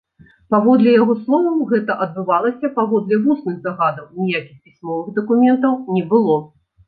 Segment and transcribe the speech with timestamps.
[0.53, 6.39] Паводле яго словаў, гэта адбывалася паводле вусных загадаў, ніякіх пісьмовых дакументаў не было.